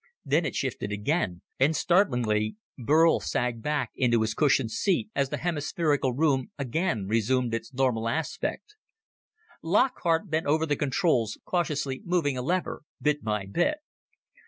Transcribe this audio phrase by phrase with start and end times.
[0.25, 5.37] Then it shifted again, and, startlingly, Burl sagged back into his cushioned seat as the
[5.37, 8.73] hemispherical room again resumed its normal aspect.
[9.61, 13.77] Lockhart bent over the controls, cautiously moving a lever bit by bit.